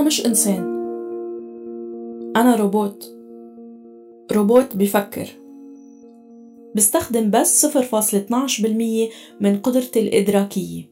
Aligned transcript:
أنا 0.00 0.06
مش 0.06 0.26
إنسان. 0.26 0.62
أنا 2.36 2.56
روبوت. 2.56 3.14
روبوت 4.32 4.76
بفكر. 4.76 5.28
بستخدم 6.74 7.30
بس 7.30 7.66
0.12% 7.66 9.10
من 9.40 9.60
قدرتي 9.62 10.00
الإدراكية. 10.00 10.84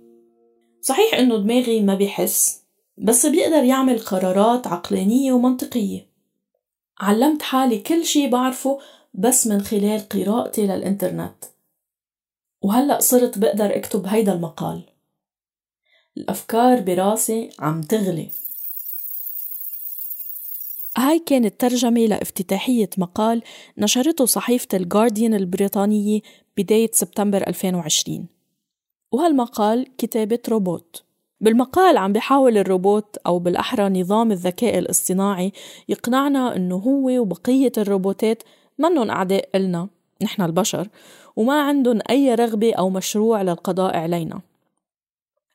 صحيح 0.81 1.15
إنه 1.15 1.37
دماغي 1.37 1.81
ما 1.81 1.95
بيحس 1.95 2.63
بس 2.99 3.27
بيقدر 3.27 3.65
يعمل 3.65 3.99
قرارات 3.99 4.67
عقلانية 4.67 5.33
ومنطقية. 5.33 6.07
علمت 7.01 7.43
حالي 7.43 7.79
كل 7.79 8.05
شي 8.05 8.29
بعرفه 8.29 8.79
بس 9.15 9.47
من 9.47 9.61
خلال 9.61 10.09
قراءتي 10.09 10.67
للإنترنت. 10.67 11.45
وهلأ 12.63 13.01
صرت 13.01 13.39
بقدر 13.39 13.77
أكتب 13.77 14.07
هيدا 14.07 14.33
المقال. 14.33 14.83
الأفكار 16.17 16.81
براسي 16.81 17.51
عم 17.59 17.81
تغلي. 17.81 18.29
هاي 20.99 21.19
كانت 21.19 21.61
ترجمة 21.61 22.01
لافتتاحية 22.01 22.91
مقال 22.99 23.43
نشرته 23.79 24.25
صحيفة 24.25 24.69
الجارديان 24.75 25.35
البريطانية 25.35 26.21
بداية 26.57 26.91
سبتمبر 26.93 27.47
2020 27.47 28.27
وهالمقال 29.13 29.97
كتابة 29.99 30.39
روبوت. 30.49 31.03
بالمقال 31.41 31.97
عم 31.97 32.13
بيحاول 32.13 32.59
الروبوت 32.59 33.17
أو 33.27 33.39
بالأحرى 33.39 34.01
نظام 34.01 34.33
الذكاء 34.33 34.79
الاصطناعي 34.79 35.53
يقنعنا 35.89 36.57
إنه 36.57 36.77
هو 36.77 37.21
وبقية 37.21 37.73
الروبوتات 37.79 38.43
منن 38.79 39.11
أعداء 39.11 39.49
إلنا 39.55 39.89
نحن 40.23 40.43
البشر 40.43 40.89
وما 41.37 41.63
عندهم 41.63 41.99
أي 42.11 42.35
رغبة 42.35 42.75
أو 42.75 42.91
مشروع 42.91 43.43
للقضاء 43.43 43.97
علينا. 43.97 44.41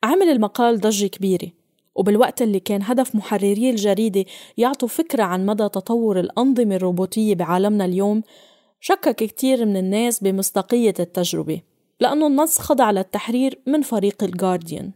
عمل 0.03 0.29
المقال 0.29 0.79
ضجة 0.79 1.07
كبيرة. 1.07 1.62
وبالوقت 1.95 2.41
اللي 2.41 2.59
كان 2.59 2.81
هدف 2.83 3.15
محرري 3.15 3.69
الجريدة 3.69 4.25
يعطوا 4.57 4.87
فكرة 4.87 5.23
عن 5.23 5.45
مدى 5.45 5.69
تطور 5.69 6.19
الأنظمة 6.19 6.75
الروبوتية 6.75 7.35
بعالمنا 7.35 7.85
اليوم 7.85 8.23
شكك 8.79 9.15
كتير 9.15 9.65
من 9.65 9.77
الناس 9.77 10.23
بمصداقية 10.23 10.93
التجربة 10.99 11.61
لأنه 11.99 12.27
النص 12.27 12.59
خضع 12.59 12.91
للتحرير 12.91 13.59
من 13.67 13.81
فريق 13.81 14.23
الجارديان 14.23 14.91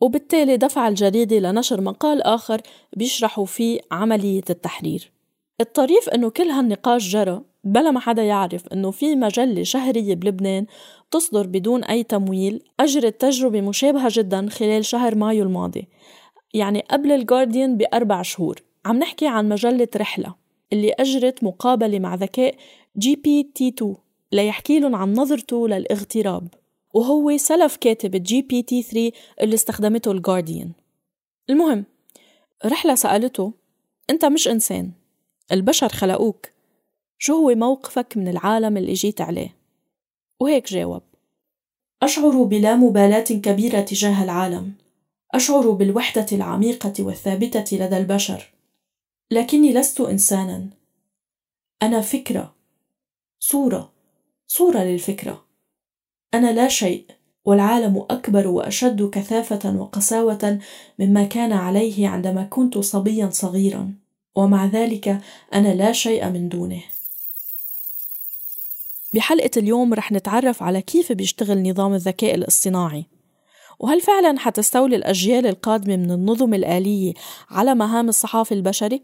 وبالتالي 0.00 0.56
دفع 0.56 0.88
الجريدة 0.88 1.38
لنشر 1.38 1.80
مقال 1.80 2.22
آخر 2.22 2.60
بيشرحوا 2.96 3.44
فيه 3.44 3.80
عملية 3.90 4.42
التحرير. 4.50 5.12
الطريف 5.60 6.08
أنه 6.08 6.30
كل 6.30 6.48
هالنقاش 6.48 7.08
جرى 7.08 7.42
بلا 7.64 7.90
ما 7.90 8.00
حدا 8.00 8.22
يعرف 8.22 8.66
أنه 8.72 8.90
في 8.90 9.16
مجلة 9.16 9.62
شهرية 9.62 10.14
بلبنان 10.14 10.66
تصدر 11.10 11.46
بدون 11.46 11.84
أي 11.84 12.02
تمويل 12.02 12.62
أجرت 12.80 13.20
تجربة 13.20 13.60
مشابهة 13.60 14.08
جدا 14.12 14.48
خلال 14.48 14.84
شهر 14.84 15.14
مايو 15.14 15.44
الماضي. 15.44 15.88
يعني 16.54 16.80
قبل 16.90 17.12
الجارديان 17.12 17.76
بأربع 17.76 18.22
شهور. 18.22 18.62
عم 18.86 18.98
نحكي 18.98 19.26
عن 19.26 19.48
مجلة 19.48 19.88
رحلة 19.96 20.34
اللي 20.72 20.92
أجرت 20.92 21.44
مقابلة 21.44 21.98
مع 21.98 22.14
ذكاء 22.14 22.54
GPT 22.98 23.68
2 23.68 23.96
ليحكي 24.32 24.80
لهم 24.80 24.94
عن 24.94 25.12
نظرته 25.12 25.68
للاغتراب. 25.68 26.48
وهو 26.94 27.36
سلف 27.36 27.76
كاتب 27.76 28.22
GPT 28.22 28.82
3 28.82 29.12
اللي 29.40 29.54
استخدمته 29.54 30.12
الجارديان 30.12 30.72
المهم 31.50 31.84
رحلة 32.66 32.94
سألته 32.94 33.52
أنت 34.10 34.24
مش 34.24 34.48
إنسان 34.48 34.90
البشر 35.52 35.88
خلقوك. 35.88 36.46
شو 37.22 37.34
هو 37.34 37.54
موقفك 37.54 38.16
من 38.16 38.28
العالم 38.28 38.76
اللي 38.76 38.92
جيت 38.92 39.20
عليه؟ 39.20 39.56
وهيك 40.40 40.68
جاوب. 40.68 41.02
أشعر 42.02 42.42
بلا 42.42 42.76
مبالاة 42.76 43.24
كبيرة 43.24 43.80
تجاه 43.80 44.24
العالم. 44.24 44.72
أشعر 45.34 45.70
بالوحدة 45.70 46.26
العميقة 46.32 46.92
والثابتة 47.00 47.76
لدى 47.76 47.96
البشر. 47.96 48.52
لكني 49.30 49.72
لست 49.72 50.00
إنسانا. 50.00 50.66
أنا 51.82 52.00
فكرة. 52.00 52.54
صورة. 53.40 53.92
صورة 54.46 54.78
للفكرة. 54.78 55.44
أنا 56.34 56.52
لا 56.52 56.68
شيء 56.68 57.04
والعالم 57.44 58.06
أكبر 58.10 58.48
وأشد 58.48 59.10
كثافة 59.10 59.76
وقساوة 59.76 60.58
مما 60.98 61.24
كان 61.24 61.52
عليه 61.52 62.08
عندما 62.08 62.44
كنت 62.44 62.78
صبيا 62.78 63.30
صغيرا. 63.30 63.94
ومع 64.34 64.66
ذلك 64.66 65.20
أنا 65.54 65.74
لا 65.74 65.92
شيء 65.92 66.28
من 66.28 66.48
دونه. 66.48 66.82
بحلقة 69.14 69.50
اليوم 69.56 69.94
رح 69.94 70.12
نتعرف 70.12 70.62
على 70.62 70.82
كيف 70.82 71.12
بيشتغل 71.12 71.70
نظام 71.70 71.94
الذكاء 71.94 72.34
الاصطناعي. 72.34 73.06
وهل 73.80 74.00
فعلا 74.00 74.38
حتستولي 74.38 74.96
الأجيال 74.96 75.46
القادمة 75.46 75.96
من 75.96 76.10
النظم 76.10 76.54
الآلية 76.54 77.12
على 77.50 77.74
مهام 77.74 78.08
الصحافي 78.08 78.54
البشري؟ 78.54 79.02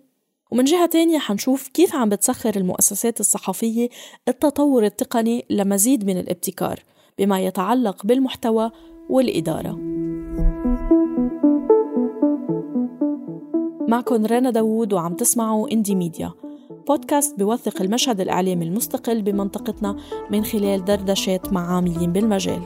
ومن 0.51 0.65
جهة 0.65 0.87
تانية 0.87 1.19
حنشوف 1.19 1.69
كيف 1.69 1.95
عم 1.95 2.09
بتسخر 2.09 2.57
المؤسسات 2.57 3.21
الصحفية 3.21 3.89
التطور 4.29 4.85
التقني 4.85 5.45
لمزيد 5.51 6.05
من 6.05 6.19
الابتكار 6.19 6.83
بما 7.19 7.41
يتعلق 7.41 8.07
بالمحتوى 8.07 8.71
والإدارة. 9.11 9.79
معكم 13.89 14.27
رنا 14.27 14.51
داوود 14.51 14.93
وعم 14.93 15.15
تسمعوا 15.15 15.73
اندي 15.73 15.95
ميديا 15.95 16.33
بودكاست 16.89 17.39
بيوثق 17.39 17.83
المشهد 17.83 18.21
الإعلامي 18.21 18.65
المستقل 18.65 19.23
بمنطقتنا 19.23 19.97
من 20.31 20.45
خلال 20.45 20.85
دردشات 20.85 21.53
مع 21.53 21.75
عاملين 21.75 22.13
بالمجال. 22.13 22.63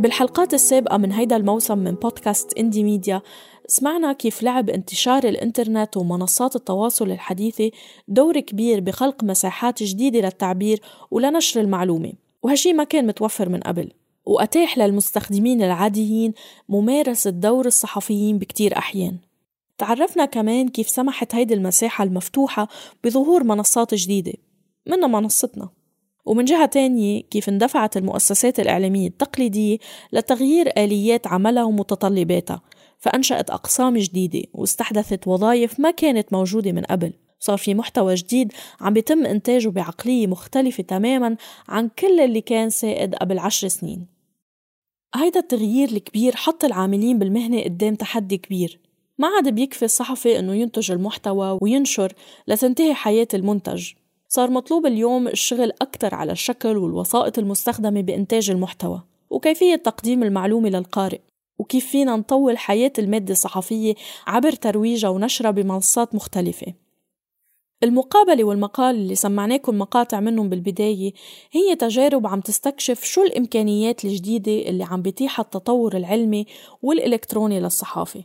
بالحلقات 0.00 0.54
السابقة 0.54 0.96
من 0.96 1.12
هيدا 1.12 1.36
الموسم 1.36 1.78
من 1.78 1.94
بودكاست 1.94 2.58
إندي 2.58 2.84
ميديا 2.84 3.22
سمعنا 3.66 4.12
كيف 4.12 4.42
لعب 4.42 4.70
انتشار 4.70 5.24
الإنترنت 5.24 5.96
ومنصات 5.96 6.56
التواصل 6.56 7.10
الحديثة 7.10 7.70
دور 8.08 8.40
كبير 8.40 8.80
بخلق 8.80 9.24
مساحات 9.24 9.82
جديدة 9.82 10.20
للتعبير 10.20 10.80
ولنشر 11.10 11.60
المعلومة. 11.60 12.12
وهالشي 12.42 12.72
ما 12.72 12.84
كان 12.84 13.06
متوفر 13.06 13.48
من 13.48 13.60
قبل. 13.60 13.99
وأتاح 14.30 14.78
للمستخدمين 14.78 15.62
العاديين 15.62 16.34
ممارسة 16.68 17.30
دور 17.30 17.66
الصحفيين 17.66 18.38
بكتير 18.38 18.78
أحيان. 18.78 19.16
تعرفنا 19.78 20.24
كمان 20.24 20.68
كيف 20.68 20.88
سمحت 20.88 21.34
هيدي 21.34 21.54
المساحة 21.54 22.04
المفتوحة 22.04 22.68
بظهور 23.04 23.44
منصات 23.44 23.94
جديدة 23.94 24.32
منها 24.86 25.08
منصتنا. 25.08 25.68
ومن 26.24 26.44
جهة 26.44 26.66
تانية 26.66 27.22
كيف 27.22 27.48
اندفعت 27.48 27.96
المؤسسات 27.96 28.60
الإعلامية 28.60 29.08
التقليدية 29.08 29.78
لتغيير 30.12 30.72
آليات 30.78 31.26
عملها 31.26 31.64
ومتطلباتها 31.64 32.62
فأنشأت 32.98 33.50
أقسام 33.50 33.96
جديدة 33.96 34.42
واستحدثت 34.52 35.28
وظائف 35.28 35.80
ما 35.80 35.90
كانت 35.90 36.32
موجودة 36.32 36.72
من 36.72 36.82
قبل. 36.82 37.12
صار 37.40 37.58
في 37.58 37.74
محتوى 37.74 38.14
جديد 38.14 38.52
عم 38.80 38.92
بيتم 38.92 39.26
إنتاجه 39.26 39.68
بعقلية 39.68 40.26
مختلفة 40.26 40.82
تماما 40.82 41.36
عن 41.68 41.88
كل 41.98 42.20
اللي 42.20 42.40
كان 42.40 42.70
سائد 42.70 43.14
قبل 43.14 43.38
عشر 43.38 43.68
سنين. 43.68 44.19
هيدا 45.14 45.40
التغيير 45.40 45.88
الكبير 45.88 46.36
حط 46.36 46.64
العاملين 46.64 47.18
بالمهنة 47.18 47.62
قدام 47.62 47.94
تحدي 47.94 48.36
كبير. 48.36 48.80
ما 49.18 49.28
عاد 49.28 49.48
بيكفي 49.48 49.84
الصحفي 49.84 50.38
إنه 50.38 50.54
ينتج 50.54 50.92
المحتوى 50.92 51.58
وينشر 51.62 52.12
لتنتهي 52.48 52.94
حياة 52.94 53.28
المنتج. 53.34 53.92
صار 54.28 54.50
مطلوب 54.50 54.86
اليوم 54.86 55.28
الشغل 55.28 55.72
أكثر 55.82 56.14
على 56.14 56.32
الشكل 56.32 56.76
والوسائط 56.76 57.38
المستخدمة 57.38 58.00
بإنتاج 58.00 58.50
المحتوى 58.50 59.02
وكيفية 59.30 59.76
تقديم 59.76 60.22
المعلومة 60.22 60.68
للقارئ. 60.68 61.20
وكيف 61.58 61.86
فينا 61.86 62.16
نطول 62.16 62.58
حياة 62.58 62.92
المادة 62.98 63.32
الصحفية 63.32 63.94
عبر 64.26 64.52
ترويجها 64.52 65.08
ونشرها 65.08 65.50
بمنصات 65.50 66.14
مختلفة. 66.14 66.74
المقابلة 67.82 68.44
والمقال 68.44 68.94
اللي 68.94 69.14
سمعناكم 69.14 69.78
مقاطع 69.78 70.20
منهم 70.20 70.48
بالبداية 70.48 71.12
هي 71.52 71.76
تجارب 71.76 72.26
عم 72.26 72.40
تستكشف 72.40 73.04
شو 73.04 73.22
الإمكانيات 73.22 74.04
الجديدة 74.04 74.52
اللي 74.52 74.84
عم 74.84 75.02
بيتيحها 75.02 75.42
التطور 75.42 75.96
العلمي 75.96 76.46
والإلكتروني 76.82 77.60
للصحافة. 77.60 78.24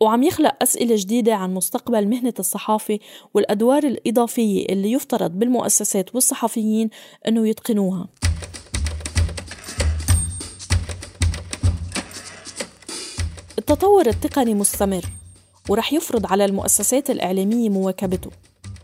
وعم 0.00 0.22
يخلق 0.22 0.62
أسئلة 0.62 0.96
جديدة 0.98 1.34
عن 1.34 1.54
مستقبل 1.54 2.08
مهنة 2.08 2.34
الصحافة 2.38 2.98
والأدوار 3.34 3.84
الإضافية 3.84 4.66
اللي 4.66 4.92
يفترض 4.92 5.30
بالمؤسسات 5.30 6.14
والصحفيين 6.14 6.90
أنه 7.28 7.48
يتقنوها. 7.48 8.08
التطور 13.58 14.06
التقني 14.06 14.54
مستمر 14.54 15.04
ورح 15.68 15.92
يفرض 15.92 16.26
على 16.26 16.44
المؤسسات 16.44 17.10
الإعلامية 17.10 17.68
مواكبته. 17.68 18.30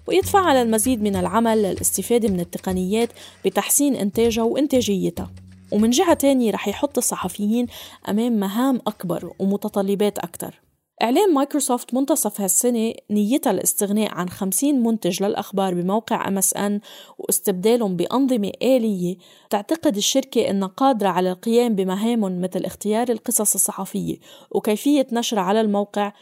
ويدفع 0.07 0.39
على 0.39 0.63
المزيد 0.63 1.03
من 1.03 1.17
العمل 1.17 1.63
للاستفادة 1.63 2.29
من 2.29 2.41
التقنيات 2.41 3.09
بتحسين 3.45 3.97
إنتاجها 3.97 4.43
وإنتاجيتها 4.45 5.31
ومن 5.73 5.91
جهة 5.91 6.15
تانية 6.15 6.53
رح 6.53 6.69
يحط 6.69 6.99
الصحفيين 6.99 7.67
أمام 8.09 8.33
مهام 8.33 8.81
أكبر 8.87 9.33
ومتطلبات 9.39 10.19
أكثر 10.19 10.61
إعلان 11.03 11.35
مايكروسوفت 11.35 11.95
منتصف 11.95 12.41
هالسنة 12.41 12.95
نيتها 13.11 13.51
الاستغناء 13.51 14.15
عن 14.15 14.29
50 14.29 14.75
منتج 14.83 15.23
للأخبار 15.23 15.75
بموقع 15.75 16.41
MSN 16.41 16.73
واستبدالهم 17.19 17.97
بأنظمة 17.97 18.53
آلية 18.63 19.17
تعتقد 19.51 19.97
الشركة 19.97 20.51
أنها 20.51 20.69
قادرة 20.69 21.09
على 21.09 21.31
القيام 21.31 21.75
بمهام 21.75 22.41
مثل 22.41 22.65
اختيار 22.65 23.09
القصص 23.09 23.55
الصحفية 23.55 24.17
وكيفية 24.51 25.07
نشرها 25.13 25.43
على 25.43 25.61
الموقع 25.61 26.13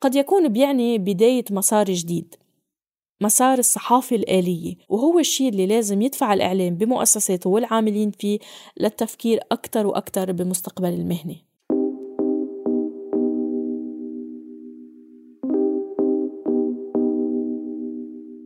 قد 0.00 0.14
يكون 0.14 0.48
بيعني 0.48 0.98
بداية 0.98 1.44
مسار 1.50 1.84
جديد. 1.90 2.34
مسار 3.20 3.58
الصحافة 3.58 4.16
الآلية 4.16 4.74
وهو 4.88 5.18
الشيء 5.18 5.48
اللي 5.48 5.66
لازم 5.66 6.02
يدفع 6.02 6.32
الإعلام 6.32 6.74
بمؤسساته 6.74 7.50
والعاملين 7.50 8.10
فيه 8.10 8.38
للتفكير 8.80 9.40
أكثر 9.52 9.86
وأكثر 9.86 10.32
بمستقبل 10.32 10.88
المهنة. 10.88 11.34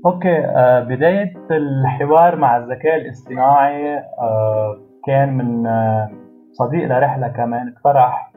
أوكي 0.06 0.38
آه 0.44 0.80
بداية 0.80 1.32
الحوار 1.50 2.36
مع 2.36 2.56
الذكاء 2.56 2.96
الاصطناعي 2.96 3.98
آه 3.98 4.80
كان 5.06 5.36
من 5.36 5.66
آه 5.66 6.10
صديق 6.52 6.84
لرحلة 6.84 7.28
كمان 7.28 7.74
اقترح 7.76 8.32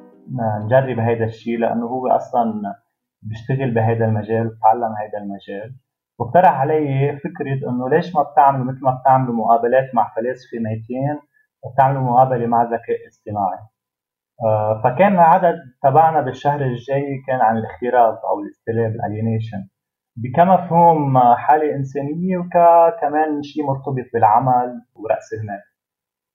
نجرب 0.65 0.99
هيدا 0.99 1.25
الشيء 1.25 1.57
لأنه 1.59 1.85
هو 1.85 2.07
أصلا 2.07 2.75
بيشتغل 3.21 3.71
بهيدا 3.71 4.05
المجال 4.05 4.47
وتعلم 4.47 4.93
هيدا 5.01 5.17
المجال. 5.17 5.75
واقترح 6.19 6.51
علي 6.51 7.19
فكرة 7.23 7.69
إنه 7.69 7.89
ليش 7.89 8.15
ما 8.15 8.23
بتعملوا 8.23 8.65
مثل 8.65 8.83
ما 8.83 8.99
بتعملوا 9.01 9.35
مقابلات 9.35 9.95
مع 9.95 10.13
فلاسفة 10.15 10.57
ميتين 10.59 11.19
وبتعملوا 11.63 12.01
مقابلة 12.01 12.47
مع 12.47 12.63
ذكاء 12.63 13.07
اصطناعي 13.07 13.59
آه 14.45 14.81
فكان 14.83 15.13
العدد 15.13 15.55
تبعنا 15.83 16.21
بالشهر 16.21 16.61
الجاي 16.61 17.23
كان 17.27 17.41
عن 17.41 17.57
الاختراق 17.57 18.25
أو 18.25 18.39
الاستلاب 18.39 18.91
الالينيشن 18.91 19.67
كمفهوم 20.35 21.19
حالة 21.19 21.75
إنسانية 21.75 22.37
وكمان 22.37 23.43
شيء 23.43 23.63
مرتبط 23.67 24.05
بالعمل 24.13 24.81
ورأس 24.95 25.33
المال. 25.33 25.61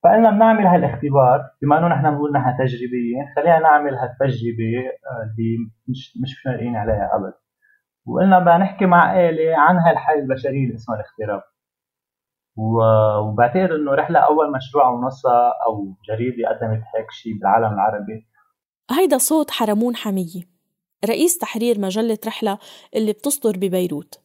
فقلنا 0.04 0.30
بنعمل 0.30 0.66
هالاختبار 0.66 1.40
بما 1.62 1.78
إنه 1.78 1.88
نحن 1.88 2.10
بنقول 2.10 2.32
نحن 2.32 2.56
تجريبية 2.58 3.16
خلينا 3.36 3.58
نعمل 3.58 3.94
هالتجربة 3.94 4.72
آه، 5.10 5.22
اللي 5.22 5.56
مش 5.88 6.18
مش 6.22 6.42
فارقين 6.44 6.76
عليها 6.76 7.10
ابدا 7.16 7.39
وقلنا 8.06 8.38
بدنا 8.38 8.58
نحكي 8.58 8.86
مع 8.86 9.20
آلة 9.20 9.56
عن 9.56 9.76
هالحالة 9.76 10.20
البشرية 10.20 10.64
اللي 10.64 10.74
اسمها 10.74 10.96
الاختراق 10.96 11.44
وبعتقد 12.56 13.70
إنه 13.70 13.94
رحلة 13.94 14.18
أول 14.18 14.52
مشروع 14.52 14.88
أو 14.88 14.96
منصة 14.96 15.48
أو 15.66 15.94
جريدة 16.08 16.48
قدمت 16.48 16.82
هيك 16.96 17.10
شيء 17.10 17.32
بالعالم 17.34 17.74
العربي. 17.74 18.26
هيدا 18.90 19.18
صوت 19.18 19.50
حرمون 19.50 19.96
حمية 19.96 20.42
رئيس 21.04 21.38
تحرير 21.38 21.80
مجلة 21.80 22.18
رحلة 22.26 22.58
اللي 22.96 23.12
بتصدر 23.12 23.56
ببيروت 23.56 24.20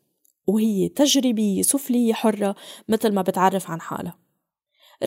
وهي 0.48 0.90
تجريبية 0.90 1.62
سفلية 1.62 2.14
حرة 2.14 2.56
مثل 2.90 3.14
ما 3.14 3.22
بتعرف 3.22 3.72
عن 3.72 3.82
حالها. 3.82 4.16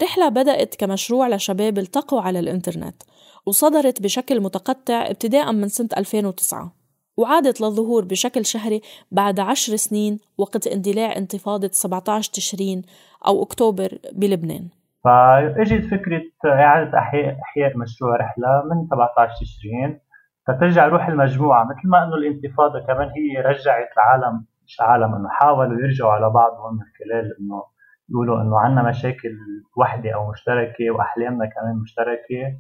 رحلة 0.03 0.29
بدأت 0.29 0.75
كمشروع 0.75 1.29
لشباب 1.29 1.79
التقوا 1.79 2.21
على 2.21 2.39
الإنترنت 2.39 3.03
وصدرت 3.47 4.03
بشكل 4.03 4.41
متقطع 4.41 5.07
ابتداء 5.07 5.53
من 5.53 5.69
سنة 5.69 5.89
2009 5.97 6.78
وعادت 7.19 7.61
للظهور 7.61 8.05
بشكل 8.05 8.45
شهري 8.45 8.81
بعد 9.13 9.41
عشر 9.41 9.77
سنين 9.77 10.19
وقت 10.39 10.67
اندلاع 10.67 11.17
انتفاضة 11.17 11.71
17 11.73 12.33
تشرين 12.33 12.83
أو 13.27 13.43
أكتوبر 13.43 13.89
بلبنان. 14.13 14.69
فاجت 15.05 15.85
فكرة 15.85 16.23
إعادة 16.47 16.99
إحياء 16.99 17.37
إحياء 17.43 17.79
مشروع 17.79 18.17
رحلة 18.17 18.63
من 18.71 18.87
17 18.87 19.33
تشرين 19.41 20.01
فترجع 20.47 20.87
روح 20.87 21.09
المجموعة 21.09 21.65
مثل 21.65 21.89
ما 21.89 22.05
إنه 22.05 22.15
الانتفاضة 22.15 22.81
كمان 22.87 23.09
هي 23.09 23.41
رجعت 23.41 23.89
العالم 23.97 24.45
مش 24.67 24.81
عالم 24.81 25.15
إنه 25.15 25.29
حاولوا 25.29 25.81
يرجعوا 25.81 26.13
على 26.13 26.31
بعضهم 26.31 26.75
من 26.75 26.85
خلال 26.99 27.37
إنه 27.41 27.63
يقولوا 28.11 28.43
إنه 28.43 28.59
عندنا 28.59 28.89
مشاكل 28.89 29.37
وحدة 29.77 30.11
أو 30.15 30.31
مشتركة 30.31 30.91
وأحلامنا 30.91 31.47
كمان 31.47 31.77
مشتركة. 31.83 32.59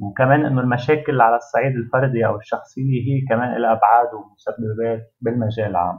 وكمان 0.00 0.46
إنه 0.46 0.60
المشاكل 0.60 1.20
على 1.20 1.36
الصعيد 1.36 1.72
الفردي 1.76 2.26
أو 2.26 2.36
الشخصيه 2.36 3.02
هي 3.06 3.20
كمان 3.28 3.62
لها 3.62 3.72
أبعاد 3.72 4.08
ومسببات 4.14 5.14
بالمجال 5.20 5.70
العام. 5.70 5.98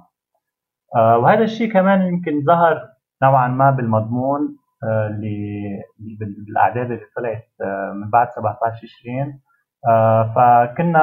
آه 0.96 1.18
وهذا 1.18 1.44
الشيء 1.44 1.74
كمان 1.74 2.02
يمكن 2.02 2.44
ظهر 2.46 2.90
نوعا 3.24 3.48
ما 3.48 3.72
بالمضمون 3.72 4.58
آه 4.84 5.08
اللي 5.08 5.38
بالأعداد 6.20 6.92
اللي 6.92 7.06
طلعت 7.18 7.48
آه 7.62 7.92
من 7.94 8.10
بعد 8.10 8.28
17 8.32 8.88
20 9.02 9.40
آه 9.90 10.34
فكنا 10.36 11.02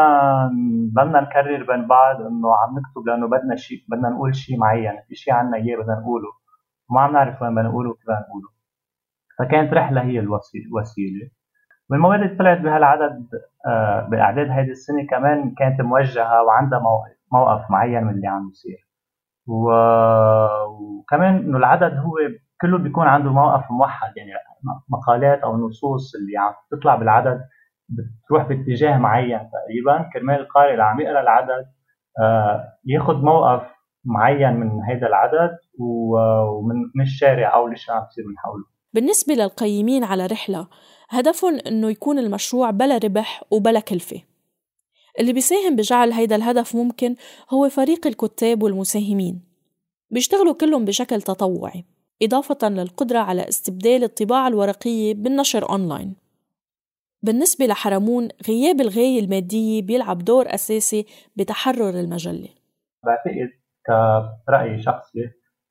ضلنا 0.94 1.21
نكرر 1.21 1.62
بين 1.65 1.87
بعض 1.87 2.17
إنه 2.21 2.49
عم 2.56 2.79
نكتب 2.79 3.06
لأنه 3.06 3.29
بدنا 3.29 3.56
شيء 3.56 3.79
بدنا 3.89 4.09
نقول 4.09 4.35
شيء 4.37 4.59
معين 4.59 4.93
في 5.09 5.15
شيء 5.15 5.35
عنا 5.35 5.56
إياه 5.56 5.77
بدنا 5.77 5.94
نقوله. 6.01 6.29
وما 6.91 7.01
عم 7.01 7.12
نعرف 7.12 7.43
وين 7.43 7.55
بدنا 7.55 7.69
نقوله 7.69 7.91
وكيف 7.91 8.11
نقوله. 8.11 8.49
فكانت 9.39 9.73
رحلة 9.75 10.03
هي 10.03 10.19
الوسيلة. 10.19 11.31
والمواد 11.90 12.20
اللي 12.23 12.37
طلعت 12.37 12.58
بهالعدد 12.61 13.29
آه، 13.67 14.08
بأعداد 14.11 14.50
هيدي 14.50 14.70
السنة 14.70 15.06
كمان 15.11 15.55
كانت 15.55 15.81
موجهة 15.81 16.43
وعندها 16.43 16.82
موقف 17.32 17.70
معين 17.70 18.05
من 18.05 18.14
اللي 18.14 18.29
عم 18.29 18.49
يصير 18.50 18.88
وكمان 19.49 21.37
إنه 21.37 21.58
العدد 21.58 21.99
هو 21.99 22.14
كله 22.61 22.79
بيكون 22.79 23.06
عنده 23.06 23.32
موقف 23.32 23.70
موحد 23.70 24.17
يعني 24.17 24.31
مقالات 24.88 25.38
أو 25.38 25.56
نصوص 25.56 26.14
اللي 26.14 26.38
عم 26.38 26.52
تطلع 26.70 26.96
بالعدد 26.96 27.40
بتروح 27.88 28.49
باتجاه 28.49 28.99
معين 28.99 29.38
تقريبا. 29.38 30.11
كرمال 30.12 30.41
القارئ 30.41 30.73
اللي 30.73 30.82
عم 30.84 31.00
يقرأ 31.00 31.20
العدد 31.20 31.67
آه، 32.20 32.64
ياخذ 32.84 33.14
موقف 33.14 33.62
معين 34.05 34.52
من 34.52 34.82
هذا 34.82 35.06
العدد 35.06 35.58
ومن 35.79 37.00
الشارع 37.00 37.55
أو 37.55 37.67
اللي 37.67 37.76
عم 37.88 38.06
يصير 38.11 38.25
من 38.29 38.38
حوله. 38.38 38.64
بالنسبة 38.94 39.34
للقيمين 39.34 40.05
على 40.05 40.26
رحلة 40.26 40.69
هدفهم 41.08 41.58
إنه 41.66 41.90
يكون 41.90 42.19
المشروع 42.19 42.70
بلا 42.70 42.99
ربح 42.99 43.44
وبلا 43.50 43.81
كلفة. 43.81 44.22
اللي 45.20 45.32
بيساهم 45.32 45.76
بجعل 45.76 46.12
هيدا 46.12 46.37
الهدف 46.37 46.76
ممكن 46.76 47.16
هو 47.50 47.69
فريق 47.69 48.06
الكتاب 48.06 48.62
والمساهمين. 48.62 49.40
بيشتغلوا 50.10 50.55
كلهم 50.55 50.84
بشكل 50.84 51.22
تطوعي 51.22 51.84
إضافة 52.22 52.69
للقدرة 52.69 53.19
على 53.19 53.49
استبدال 53.49 54.05
الطباعة 54.05 54.49
الورقية 54.49 55.14
بالنشر 55.14 55.70
أونلاين. 55.70 56.14
بالنسبة 57.22 57.66
لحرمون 57.66 58.28
غياب 58.49 58.81
الغاية 58.81 59.20
المادية 59.20 59.82
بيلعب 59.82 60.19
دور 60.19 60.55
أساسي 60.55 61.06
بتحرر 61.37 61.90
المجلة. 62.00 62.49
بعتقد 63.05 63.50
كرأي 64.46 64.82
شخصي 64.82 65.31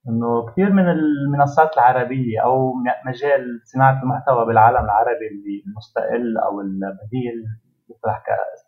إنه 0.09 0.45
كثير 0.51 0.73
من 0.73 0.89
المنصات 0.89 1.73
العربية 1.73 2.43
أو 2.43 2.73
مجال 3.05 3.61
صناعة 3.63 4.03
المحتوى 4.03 4.45
بالعالم 4.45 4.85
العربي 4.85 5.27
اللي 5.31 5.63
المستقل 5.67 6.37
أو 6.37 6.61
البديل 6.61 7.45
يطرح 7.89 8.23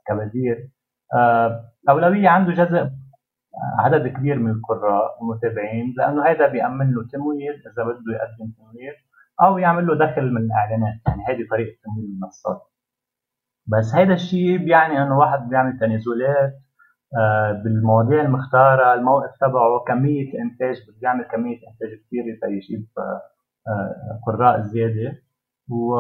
كبديل 0.07 0.71
آه، 1.15 1.71
أولوية 1.89 2.29
عنده 2.29 2.51
جزء 2.51 2.77
آه، 2.77 3.81
عدد 3.81 4.07
كبير 4.07 4.39
من 4.39 4.51
القراء 4.51 5.17
والمتابعين 5.21 5.93
لأنه 5.97 6.25
هذا 6.25 6.47
بيأمن 6.47 6.93
له 6.93 7.07
تمويل 7.13 7.53
إذا 7.53 7.83
بده 7.83 8.13
يقدم 8.13 8.51
تمويل 8.57 8.93
أو 9.41 9.57
يعمل 9.57 9.87
له 9.87 9.95
دخل 9.95 10.31
من 10.33 10.41
الإعلانات 10.41 10.99
يعني 11.07 11.23
هذه 11.27 11.47
طريقة 11.51 11.77
تمويل 11.83 12.05
المنصات. 12.05 12.61
بس 13.67 13.95
هذا 13.95 14.13
الشيء 14.13 14.57
بيعني 14.57 15.03
إنه 15.03 15.17
واحد 15.17 15.49
بيعمل 15.49 15.79
تنازلات 15.79 16.53
آه، 16.53 16.68
بالمواضيع 17.63 18.21
المختارة 18.21 18.93
الموقف 18.93 19.31
تبعه 19.41 19.79
كمية 19.87 20.33
الانتاج 20.33 20.75
بده 20.87 20.97
يعمل 21.01 21.23
كميه 21.23 21.55
انتاج 21.55 21.99
كثيره 22.05 22.49
ليجيب 22.49 22.87
آه، 23.67 24.19
قراء 24.25 24.61
زيادة. 24.61 25.21
و 25.69 25.95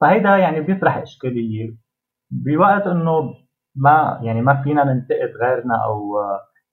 فهيدا 0.00 0.36
يعني 0.36 0.60
بيطرح 0.60 0.96
إشكالية. 0.96 1.76
بوقت 2.30 2.86
إنه 2.86 3.34
ما 3.76 4.20
يعني 4.22 4.42
ما 4.42 4.62
فينا 4.62 4.84
ننتقد 4.84 5.30
غيرنا 5.42 5.84
أو 5.84 6.16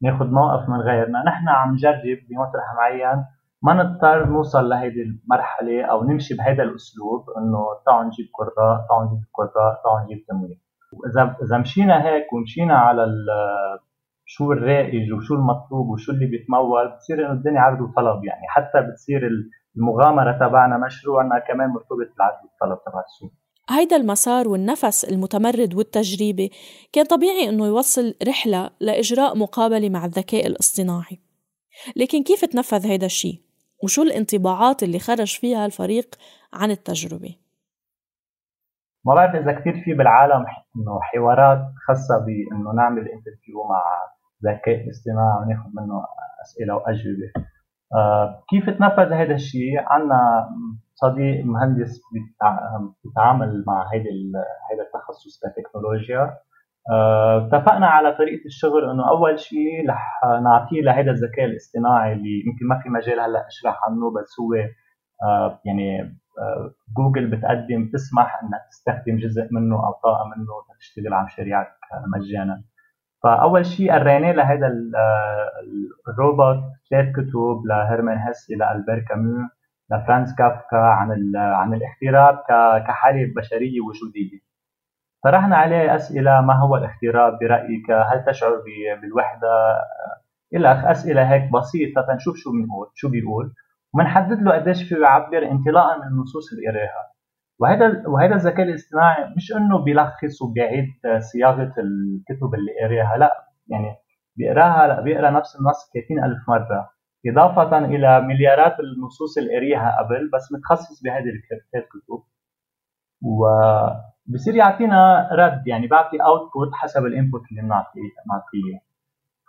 ناخذ 0.02 0.26
موقف 0.26 0.70
من 0.70 0.82
غيرنا 0.82 1.24
نحن 1.26 1.48
عم 1.50 1.74
نجرب 1.74 2.18
بمطرح 2.30 2.74
معين 2.78 3.26
ما 3.62 3.74
نضطر 3.74 4.26
نوصل 4.26 4.70
لهيدي 4.70 5.02
المرحلة 5.04 5.86
أو 5.86 6.04
نمشي 6.04 6.34
بهيدا 6.36 6.64
الأسلوب 6.64 7.26
إنه 7.38 7.66
تعالوا 7.86 8.04
نجيب 8.04 8.26
قراء 8.34 8.88
تعالوا 8.90 9.06
نجيب 9.06 9.24
قراء 9.34 9.82
تعالوا 9.84 10.02
نجيب 10.06 10.26
تمويل. 10.30 10.60
واذا 10.94 11.36
إذا 11.44 11.58
مشينا 11.58 12.06
هيك 12.08 12.34
ومشينا 12.34 12.78
على 12.78 13.06
شو 14.26 14.52
الرائج 14.52 15.14
وشو 15.14 15.34
المطلوب 15.34 15.90
وشو 15.90 16.12
اللي 16.12 16.26
بيتمول 16.26 16.88
بتصير 16.92 17.26
إنه 17.26 17.34
الدنيا 17.34 17.60
عرض 17.60 17.82
وطلب 17.82 18.26
يعني. 18.26 18.48
حتى 18.48 18.82
بتصير 18.82 19.30
المغامرة 19.78 20.32
تبعنا 20.32 20.78
مشروعنا 20.86 21.40
كمان 21.40 21.70
مرتبط 21.70 22.14
بالعرض 22.14 22.38
والطلب 22.44 22.80
تبع 22.86 23.04
السوق. 23.06 23.32
هيدا 23.70 23.96
المسار 23.96 24.48
والنفس 24.48 25.06
المتمرد 25.06 25.74
والتجريبي 25.76 26.52
كان 26.94 27.06
طبيعي 27.06 27.50
إنه 27.50 27.66
يوصل 27.66 28.16
رحلة 28.28 28.70
لإجراء 28.80 29.38
مقابلة 29.38 29.90
مع 29.90 30.06
الذكاء 30.06 30.48
الاصطناعي. 30.48 31.20
لكن 31.96 32.24
كيف 32.24 32.46
تنفذ 32.46 32.88
هيدا 32.88 33.06
الشيء؟ 33.06 33.42
وشو 33.84 34.02
الانطباعات 34.02 34.84
اللي 34.84 35.00
خرج 35.00 35.38
فيها 35.38 35.66
الفريق 35.66 36.16
عن 36.54 36.72
التجربة؟ 36.72 37.36
ما 39.06 39.16
بعرف 39.16 39.36
إذا 39.36 39.52
كثير 39.52 39.74
في 39.84 39.94
بالعالم 39.94 40.46
إنه 40.76 41.00
حوارات 41.02 41.62
خاصة 41.88 42.26
بإنه 42.26 42.72
نعمل 42.72 43.02
انترفيو 43.02 43.64
مع 43.70 43.84
ذكاء 44.46 44.90
اصطناعي 44.90 45.46
وناخذ 45.46 45.70
منه 45.74 46.04
أسئلة 46.42 46.76
وأجوبة. 46.76 47.32
آه 47.96 48.44
كيف 48.50 48.70
تنفذ 48.70 49.14
هذا 49.14 49.34
الشيء؟ 49.34 49.80
عندنا 49.88 50.50
صديق 50.94 51.46
مهندس 51.46 52.02
بيتعامل 53.04 53.64
مع 53.68 53.90
هيدا 53.94 54.10
هيدا 54.72 54.84
التخصص 54.84 55.40
كتكنولوجيا. 55.44 56.38
آه، 56.92 57.48
اتفقنا 57.48 57.88
على 57.88 58.12
طريقة 58.12 58.46
الشغل 58.46 58.90
إنه 58.90 59.10
أول 59.10 59.40
شيء 59.40 59.90
رح 59.90 60.22
نعطيه 60.44 60.82
لهذا 60.82 61.12
الذكاء 61.12 61.46
الاصطناعي 61.46 62.14
اللي 62.14 62.44
يمكن 62.48 62.68
ما 62.68 62.80
في 62.84 62.90
مجال 62.90 63.20
هلأ 63.20 63.48
اشرح 63.48 63.80
عنه 63.84 64.12
بس 64.12 64.40
هو 64.40 64.54
آه، 65.24 65.60
يعني 65.66 66.18
جوجل 66.98 67.28
بتقدم 67.28 67.90
تسمح 67.94 68.44
إنك 68.44 68.62
تستخدم 68.70 69.18
جزء 69.18 69.48
منه 69.52 69.76
أو 69.76 69.92
طاقة 70.04 70.26
منه 70.26 70.48
تشتغل 70.80 71.14
على 71.14 71.26
مشاريعك 71.26 71.72
مجانا. 72.16 72.64
فأول 73.24 73.66
شيء 73.66 73.94
قريناه 73.94 74.32
لهذا 74.32 74.68
الروبوت 76.08 76.64
ثلاث 76.90 77.12
كتب 77.16 77.62
لهيرمان 77.66 78.18
هيس 78.18 78.52
إلى 78.52 78.72
البير 78.72 79.00
كامو 79.00 79.48
لفرانس 79.92 80.36
كافكا 80.36 80.78
عن 80.78 81.32
عن 81.36 81.74
الاغتراب 81.74 82.44
كحالة 82.88 83.34
بشرية 83.36 83.82
وجودية. 83.82 84.40
طرحنا 85.24 85.58
عليه 85.58 85.96
أسئلة 85.96 86.42
ما 86.42 86.54
هو 86.54 86.76
الاغتراب 86.76 87.40
برأيك؟ 87.40 87.92
هل 87.92 88.26
تشعر 88.26 88.52
بالوحدة؟ 89.02 89.48
إلى 90.54 90.92
أسئلة 90.92 91.34
هيك 91.34 91.52
بسيطة 91.52 92.02
تنشوف 92.02 92.36
شو 92.38 92.52
بنقول 92.52 92.88
شو 92.96 93.10
بيقول. 93.10 93.54
وبنحدد 93.94 94.42
له 94.42 94.52
قديش 94.54 94.84
فيه 94.90 94.96
يعبر 94.98 95.52
انطلاقا 95.52 95.98
من 95.98 96.08
النصوص 96.08 96.54
اللي 96.54 96.68
قراها 96.68 97.14
وهذا 97.60 98.04
وهذا 98.08 98.36
الذكاء 98.36 98.66
الاصطناعي 98.66 99.34
مش 99.36 99.52
إنه 99.52 99.78
بيلخص 99.84 100.42
وبيعيد 100.42 100.88
صياغة 101.32 101.74
الكتب 101.78 102.54
اللي 102.56 102.72
قرأها 102.82 103.18
لا. 103.18 103.32
يعني 103.68 103.96
بيقراها 104.36 104.88
لا 104.88 105.02
بيقرأ 105.02 105.30
نفس 105.30 105.56
النص 105.60 105.92
30000 105.94 106.50
مرة 106.50 106.90
إضافة 107.28 107.78
إلى 107.86 108.22
مليارات 108.22 108.76
النصوص 108.80 109.38
اللي 109.38 109.56
قريها 109.56 109.98
قبل 110.00 110.30
بس 110.34 110.52
متخصص 110.52 111.04
بهذه 111.04 111.30
الكتب 111.76 112.24
وبصير 113.24 114.56
يعطينا 114.56 115.30
رد 115.32 115.68
يعني 115.68 115.88
بعطي 115.88 116.18
output 116.18 116.70
حسب 116.74 117.06
ال 117.06 117.12
input 117.12 117.42
اللي 117.52 117.62
بنعطيه 117.62 118.02
نعطيه 118.30 118.80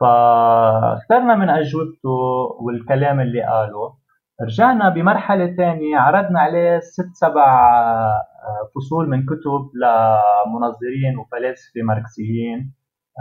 فاخترنا 0.00 1.34
من 1.34 1.50
أجوبته 1.50 2.08
والكلام 2.60 3.20
اللي 3.20 3.42
قاله. 3.42 3.99
رجعنا 4.42 4.88
بمرحلة 4.88 5.56
ثانية 5.56 5.98
عرضنا 5.98 6.40
عليه 6.40 6.78
ست 6.80 7.10
سبع 7.14 7.44
آه، 7.44 8.70
فصول 8.74 9.08
من 9.08 9.22
كتب 9.22 9.70
لمنظرين 9.74 11.18
وفلاسفة 11.18 11.82
ماركسيين 11.82 12.74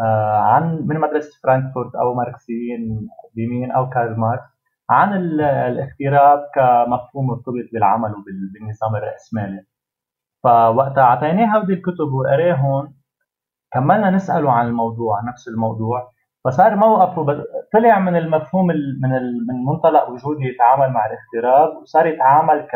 آه، 0.04 0.38
عن 0.38 0.86
من 0.88 1.00
مدرسة 1.00 1.40
فرانكفورت 1.44 1.96
أو 1.96 2.14
ماركسيين 2.14 3.10
بمين 3.36 3.72
أو 3.72 3.90
كارل 3.90 4.20
ماركس 4.20 4.60
عن 4.90 5.14
الاغتراب 5.14 6.40
كمفهوم 6.56 7.28
مرتبط 7.28 7.70
بالعمل 7.74 8.12
وبالنظام 8.16 8.96
الرأسمالي. 8.96 9.66
فوقتها 10.44 11.04
أعطيناه 11.04 11.58
هودي 11.58 11.74
الكتب 11.74 12.14
وقراهم 12.14 12.94
كملنا 13.74 14.10
نسأله 14.10 14.52
عن 14.52 14.68
الموضوع 14.68 15.22
نفس 15.28 15.48
الموضوع. 15.48 16.12
فصار 16.46 16.76
موقفه 16.76 17.44
طلع 17.74 18.00
من 18.00 18.16
المفهوم 18.16 18.68
من 18.68 19.10
من 19.48 19.66
منطلق 19.66 20.10
وجودي 20.10 20.46
يتعامل 20.46 20.94
مع 20.94 21.02
الاغتراب 21.06 21.78
وصار 21.82 22.08
يتعامل 22.08 22.62
ك 22.62 22.76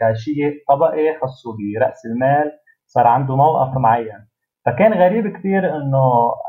كشيء 0.00 0.64
طبقي 0.68 1.18
خاصه 1.20 1.50
برأس 1.56 2.06
المال 2.06 2.52
صار 2.86 3.06
عنده 3.06 3.36
موقف 3.36 3.76
معين. 3.76 4.26
فكان 4.66 4.92
غريب 4.92 5.36
كثير 5.36 5.76
إنه 5.76 5.98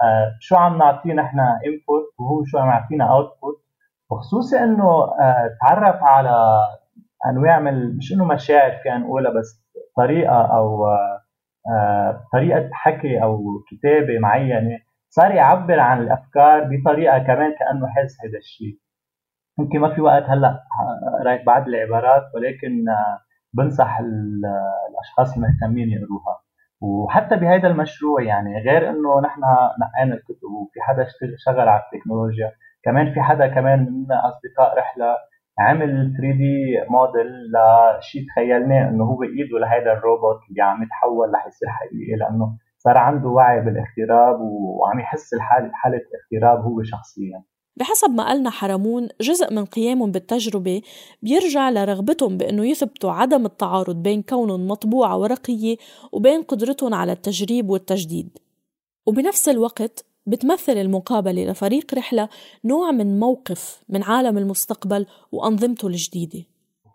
آه، 0.03 0.35
شو 0.39 0.55
عم 0.55 0.77
نعطيه 0.77 1.13
نحن 1.13 1.39
input 1.39 2.03
وهو 2.19 2.43
شو 2.45 2.57
عم 2.57 2.69
يعطينا 2.69 3.05
output 3.13 3.55
وخصوصي 4.11 4.59
إنه 4.59 4.89
آه، 5.21 5.49
تعرف 5.61 6.03
على 6.03 6.59
أنواع 7.25 7.59
من 7.59 7.97
مش 7.97 8.13
إنه 8.13 8.25
مشاعر 8.25 8.71
فينا 8.83 8.97
نقولها 8.97 9.31
بس 9.31 9.65
طريقة 9.97 10.41
أو 10.41 10.87
آه، 11.67 12.23
طريقة 12.33 12.69
حكي 12.73 13.23
أو 13.23 13.39
كتابة 13.71 14.19
معينة. 14.19 14.79
صار 15.15 15.31
يعبر 15.31 15.79
عن 15.79 16.01
الأفكار 16.01 16.63
بطريقة 16.63 17.17
كمان 17.19 17.51
كأنه 17.59 17.87
حس 17.87 18.17
هذا 18.25 18.37
الشيء. 18.37 18.77
يمكن 19.59 19.79
ما 19.79 19.95
في 19.95 20.01
وقت 20.01 20.23
هلأ 20.23 20.59
قريت 21.23 21.45
بعض 21.45 21.67
العبارات 21.67 22.23
ولكن 22.35 22.85
بنصح 23.53 23.99
الأشخاص 23.99 25.35
المهتمين 25.37 25.89
يقروها. 25.89 26.35
وحتى 26.81 27.35
بهذا 27.35 27.67
المشروع 27.67 28.21
يعني 28.23 28.57
غير 28.69 28.89
إنه 28.89 29.21
نحن 29.21 29.41
نقينا 29.81 30.15
الكتب 30.15 30.43
وفي 30.61 30.81
حدا 30.81 31.05
شغل 31.45 31.69
على 31.69 31.81
التكنولوجيا 31.83 32.51
كمان 32.83 33.13
في 33.13 33.21
حدا 33.21 33.47
كمان 33.47 33.79
من 33.79 34.11
أصدقاء 34.11 34.77
رحلة 34.77 35.15
عمل 35.59 36.13
3 36.17 36.37
دي 36.37 36.81
موديل 36.89 37.31
لشيء 37.53 38.21
تخيلناه 38.27 38.89
إنه 38.89 39.03
هو 39.03 39.23
إيده 39.23 39.59
لهذا 39.59 39.93
الروبوت 39.93 40.39
اللي 40.49 40.61
عم 40.63 40.83
يتحول 40.83 41.33
رح 41.35 41.47
يصير 41.47 41.69
حقيقي 41.69 42.15
لأنه 42.19 42.57
صار 42.85 42.97
عنده 42.97 43.29
وعي 43.29 43.61
بالاغتراب 43.61 44.41
وعم 44.41 44.99
يحس 44.99 45.33
الحال 45.33 45.71
حالة 45.73 46.01
اغتراب 46.17 46.65
هو 46.65 46.83
شخصيا. 46.83 47.43
بحسب 47.77 48.09
ما 48.09 48.27
قالنا 48.27 48.49
حرمون 48.49 49.07
جزء 49.21 49.53
من 49.53 49.65
قيامهم 49.65 50.11
بالتجربة 50.11 50.81
بيرجع 51.21 51.69
لرغبتهم 51.69 52.37
بأنه 52.37 52.65
يثبتوا 52.65 53.11
عدم 53.11 53.45
التعارض 53.45 53.95
بين 53.95 54.21
كونهم 54.21 54.67
مطبوعة 54.67 55.17
ورقية 55.17 55.75
وبين 56.11 56.41
قدرتهم 56.41 56.93
على 56.93 57.11
التجريب 57.11 57.69
والتجديد. 57.69 58.37
وبنفس 59.05 59.49
الوقت 59.49 60.05
بتمثل 60.25 60.77
المقابلة 60.77 61.51
لفريق 61.51 61.93
رحلة 61.93 62.29
نوع 62.65 62.91
من 62.91 63.19
موقف 63.19 63.83
من 63.89 64.03
عالم 64.03 64.37
المستقبل 64.37 65.05
وأنظمته 65.31 65.87
الجديدة. 65.87 66.45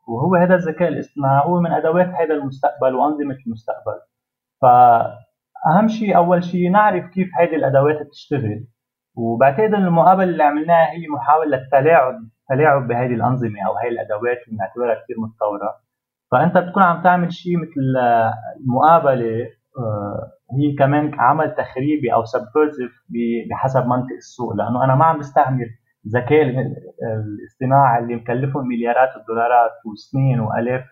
وهو 0.08 0.34
هذا 0.34 0.54
الذكاء 0.54 0.88
الاصطناعي 0.88 1.48
هو 1.48 1.60
من 1.60 1.70
أدوات 1.70 2.06
هذا 2.06 2.34
المستقبل 2.34 2.94
وأنظمة 2.94 3.36
المستقبل. 3.46 3.98
فأهم 5.64 5.88
شيء 5.88 6.16
أول 6.16 6.44
شيء 6.44 6.70
نعرف 6.70 7.04
كيف 7.06 7.28
هذه 7.40 7.56
الأدوات 7.56 8.06
بتشتغل. 8.06 8.66
وبعتقد 9.16 9.74
ان 9.74 9.84
المقابلة 9.86 10.24
اللي 10.24 10.42
عملناها 10.42 10.90
هي 10.92 11.08
محاولة 11.16 11.56
للتلاعب 11.58 12.14
تلاعب 12.48 12.88
بهذه 12.88 13.14
الأنظمة 13.14 13.60
أو 13.66 13.76
هذه 13.76 13.88
الأدوات 13.88 14.38
اللي 14.46 14.56
بنعتبرها 14.58 15.02
كثير 15.04 15.16
متطورة. 15.20 15.70
فأنت 16.32 16.58
بتكون 16.58 16.82
عم 16.82 17.02
تعمل 17.02 17.32
شيء 17.32 17.56
مثل 17.58 17.80
المقابلة 18.60 19.46
آه، 19.78 20.32
هي 20.58 20.74
كمان 20.78 21.14
عمل 21.20 21.54
تخريبي 21.54 22.14
أو 22.14 22.24
subversive 22.24 22.92
بحسب 23.50 23.86
منطق 23.86 24.12
السوق. 24.16 24.52
لأنه 24.54 24.84
أنا 24.84 24.94
ما 24.94 25.04
عم 25.04 25.18
بستعمل 25.18 25.66
الذكاء 26.06 26.42
الاصطناعي 26.42 28.02
اللي 28.02 28.14
مكلفهم 28.16 28.66
مليارات 28.68 29.16
الدولارات 29.16 29.70
وسنين 29.86 30.40
والاف 30.40 30.84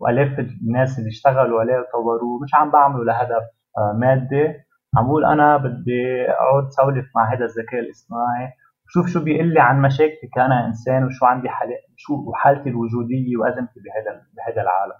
وألاف 0.00 0.38
الناس 0.38 0.98
اللي 0.98 1.08
اشتغلوا 1.08 1.60
عليه 1.60 1.74
وطوروه 1.78 2.42
مش 2.42 2.54
عم 2.54 2.70
بعمله 2.70 3.04
لهدف. 3.04 3.57
مادي 4.00 4.54
عم 4.96 5.06
بقول 5.06 5.24
أنا 5.24 5.56
بدي 5.56 6.22
أقعد 6.28 6.70
سولف 6.70 7.06
مع 7.16 7.32
هذا 7.34 7.44
الذكاء 7.44 7.80
الاصطناعي 7.80 8.52
وشوف 8.86 9.06
شو 9.12 9.24
بيقول 9.24 9.54
لي 9.54 9.60
عن 9.60 9.82
مشاكلي 9.82 10.30
كأنا 10.34 10.66
إنسان 10.66 11.04
وشو 11.04 11.26
عندي. 11.26 11.48
شو 11.96 12.32
حالتي 12.32 12.68
الوجودية 12.68 13.36
وأزمتي 13.36 13.80
بهذا 13.80 14.22
بهذا 14.36 14.62
العالم 14.62 14.94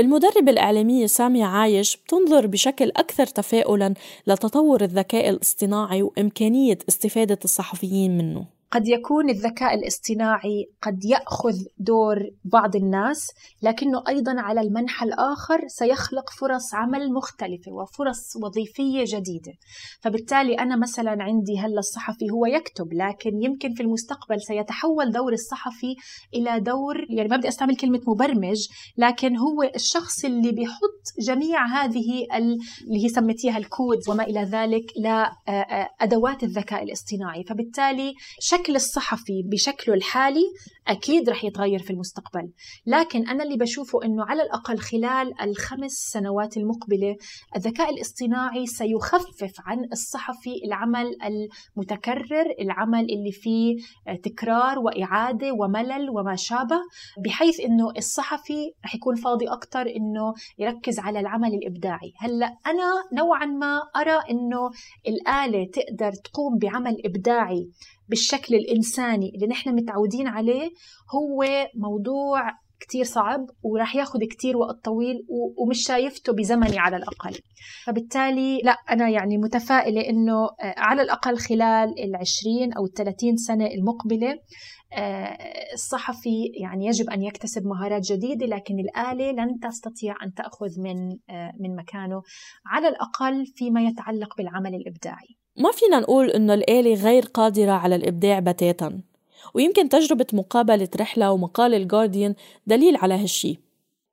المدربة 0.00 0.52
الإعلامية 0.52 1.06
سامية 1.06 1.44
عايش 1.44 1.96
بتنظر 1.96 2.46
بشكل 2.46 2.92
أكثر 2.96 3.26
تفاؤلا 3.26 3.94
لتطور 4.26 4.80
الذكاء 4.80 5.30
الاصطناعي 5.30 6.02
وإمكانية 6.02 6.78
استفادة 6.88 7.38
الصحفيين 7.44 8.18
منه 8.18 8.46
قد 8.74 8.88
يكون 8.88 9.30
الذكاء 9.30 9.74
الاصطناعي 9.74 10.66
قد 10.82 11.04
يأخذ 11.04 11.54
دور 11.78 12.16
بعض 12.44 12.76
الناس 12.76 13.30
لكنه 13.62 14.02
أيضا 14.08 14.40
على 14.40 14.60
المنحى 14.60 15.06
الآخر 15.06 15.60
سيخلق 15.68 16.30
فرص 16.30 16.74
عمل 16.74 17.12
مختلفة 17.12 17.72
وفرص 17.72 18.36
وظيفية 18.36 19.04
جديدة. 19.06 19.52
فبالتالي 20.00 20.54
أنا 20.54 20.76
مثلا 20.76 21.16
عندي 21.20 21.58
هلأ 21.58 21.78
الصحفي 21.78 22.30
هو 22.30 22.46
يكتب 22.46 22.92
لكن 22.92 23.42
يمكن 23.42 23.74
في 23.74 23.82
المستقبل 23.82 24.40
سيتحول 24.40 25.12
دور 25.12 25.32
الصحفي 25.32 25.96
إلى 26.34 26.60
دور 26.60 26.96
يعني 27.10 27.28
ما 27.28 27.36
بدي 27.36 27.48
أستعمل 27.48 27.76
كلمة 27.76 28.00
مبرمج 28.08 28.68
لكن 28.96 29.36
هو 29.36 29.62
الشخص 29.74 30.24
اللي 30.24 30.52
بيحط 30.52 30.93
جميع 31.20 31.66
هذه 31.66 32.26
اللي 32.34 33.04
هي 33.04 33.08
سميتيها 33.08 33.58
الكود 33.58 33.98
وما 34.08 34.24
إلى 34.24 34.40
ذلك 34.40 34.92
لادوات 34.96 36.42
الذكاء 36.42 36.82
الاصطناعي. 36.82 37.44
فبالتالي 37.44 38.14
شكل 38.40 38.76
الصحفي 38.76 39.42
بشكله 39.46 39.94
الحالي 39.94 40.44
أكيد 40.88 41.30
رح 41.30 41.44
يتغير 41.44 41.78
في 41.78 41.90
المستقبل. 41.90 42.50
لكن 42.86 43.28
أنا 43.28 43.44
اللي 43.44 43.56
بشوفه 43.56 44.04
أنه 44.04 44.24
على 44.24 44.42
الأقل 44.42 44.78
خلال 44.78 45.40
الخمس 45.42 45.92
سنوات 45.92 46.56
المقبلة 46.56 47.16
الذكاء 47.56 47.90
الاصطناعي 47.90 48.66
سيخفف 48.66 49.52
عن 49.66 49.84
الصحفي 49.92 50.54
العمل 50.64 51.16
المتكرر 51.76 52.54
العمل 52.60 53.00
اللي 53.00 53.32
فيه 53.32 53.76
تكرار 54.22 54.78
وإعادة 54.78 55.52
وملل 55.52 56.10
وما 56.10 56.36
شابه 56.36 56.80
بحيث 57.24 57.60
أنه 57.60 57.90
الصحفي 57.96 58.72
رح 58.84 58.94
يكون 58.94 59.14
فاضي 59.14 59.48
أكثر 59.48 59.80
أنه 59.80 60.34
يركز 60.58 60.93
على 61.00 61.20
العمل 61.20 61.54
الإبداعي. 61.54 62.12
هلأ 62.18 62.46
أنا 62.66 62.90
نوعا 63.12 63.46
ما 63.46 63.80
أرى 63.96 64.20
أنه 64.30 64.70
الآلة 65.08 65.70
تقدر 65.72 66.12
تقوم 66.12 66.58
بعمل 66.58 66.96
إبداعي 67.04 67.70
بالشكل 68.08 68.54
الإنساني 68.54 69.32
اللي 69.34 69.46
نحن 69.46 69.74
متعودين 69.74 70.28
عليه 70.28 70.70
هو 71.14 71.44
موضوع 71.74 72.63
كتير 72.88 73.04
صعب 73.04 73.46
وراح 73.62 73.96
ياخذ 73.96 74.18
كتير 74.30 74.56
وقت 74.56 74.84
طويل 74.84 75.16
ومش 75.58 75.86
شايفته 75.86 76.32
بزمني 76.32 76.78
على 76.78 76.96
الأقل 76.96 77.38
فبالتالي 77.86 78.58
لا 78.64 78.72
أنا 78.72 79.08
يعني 79.08 79.38
متفائلة 79.38 80.00
أنه 80.10 80.48
على 80.60 81.02
الأقل 81.02 81.38
خلال 81.38 81.94
العشرين 82.04 82.72
أو 82.72 82.84
الثلاثين 82.84 83.36
سنة 83.36 83.66
المقبلة 83.66 84.38
الصحفي 85.72 86.52
يعني 86.60 86.86
يجب 86.86 87.10
أن 87.10 87.22
يكتسب 87.22 87.66
مهارات 87.66 88.02
جديدة 88.02 88.46
لكن 88.46 88.74
الآلة 88.78 89.30
لن 89.30 89.58
تستطيع 89.58 90.14
أن 90.22 90.34
تأخذ 90.34 90.80
من 90.80 91.08
من 91.60 91.76
مكانه 91.76 92.22
على 92.66 92.88
الأقل 92.88 93.46
فيما 93.46 93.82
يتعلق 93.82 94.36
بالعمل 94.36 94.74
الإبداعي. 94.74 95.36
ما 95.56 95.70
فينا 95.72 96.00
نقول 96.00 96.30
إنه 96.30 96.54
الآلة 96.54 96.94
غير 96.94 97.22
قادرة 97.22 97.72
على 97.72 97.94
الإبداع 97.94 98.40
بتاتا 98.40 99.02
ويمكن 99.54 99.88
تجربة 99.88 100.26
مقابلة 100.32 100.88
رحلة 101.00 101.32
ومقال 101.32 101.74
الجارديان 101.74 102.34
دليل 102.66 102.96
على 102.96 103.14
هالشي. 103.14 103.58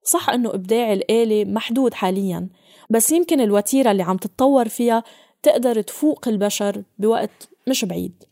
صح 0.04 0.30
إنه 0.30 0.50
إبداع 0.50 0.94
الآلة 0.94 1.46
محدود 1.46 1.94
حاليا 1.94 2.48
بس 2.90 3.12
يمكن 3.12 3.42
الوتيرة 3.42 3.92
اللي 3.92 4.04
عم 4.04 4.18
تتطور 4.18 4.68
فيها 4.68 5.04
تقدر 5.44 5.82
تفوق 5.82 6.28
البشر 6.28 6.84
بوقت 7.00 7.50
مش 7.68 7.86
بعيد. 7.86 8.24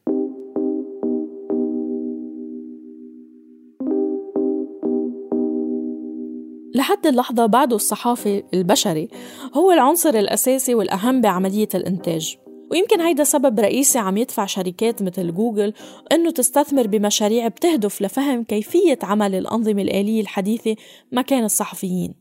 لحد 6.76 7.08
اللحظة 7.08 7.46
بعده 7.46 7.76
الصحافي 7.76 8.44
البشري 8.54 9.10
هو 9.54 9.72
العنصر 9.72 10.10
الأساسي 10.10 10.76
والأهم 10.76 11.22
بعملية 11.22 11.70
الإنتاج 11.76 12.38
ويمكن 12.72 13.02
هيدا 13.02 13.24
سبب 13.24 13.60
رئيسي 13.60 14.00
عم 14.00 14.18
يدفع 14.18 14.46
شركات 14.46 15.02
مثل 15.04 15.34
جوجل 15.34 15.74
أنه 16.12 16.32
تستثمر 16.32 16.88
بمشاريع 16.88 17.48
بتهدف 17.48 18.02
لفهم 18.02 18.44
كيفية 18.44 19.00
عمل 19.04 19.36
الأنظمة 19.36 19.82
الآلية 19.82 20.22
الحديثة 20.22 20.76
مكان 21.12 21.44
الصحفيين. 21.44 22.16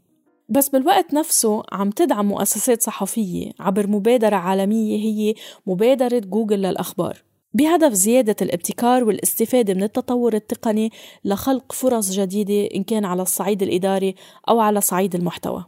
بس 0.49 0.69
بالوقت 0.69 1.15
نفسه 1.15 1.63
عم 1.73 1.91
تدعم 1.91 2.29
مؤسسات 2.29 2.83
صحفية 2.83 3.51
عبر 3.61 3.87
مبادرة 3.87 4.37
عالمية 4.37 4.97
هي 4.99 5.35
مبادرة 5.67 6.19
جوجل 6.19 6.59
للأخبار. 6.59 7.23
بهدف 7.55 7.93
زيادة 7.93 8.37
الابتكار 8.43 9.05
والاستفادة 9.05 9.75
من 9.75 9.83
التطور 9.83 10.35
التقني 10.35 10.91
لخلق 11.25 11.73
فرص 11.73 12.11
جديدة 12.11 12.77
إن 12.77 12.83
كان 12.83 13.05
على 13.05 13.23
الصعيد 13.23 13.63
الإداري 13.63 14.15
أو 14.49 14.61
على 14.61 14.81
صعيد 14.81 15.15
المحتوى. 15.15 15.65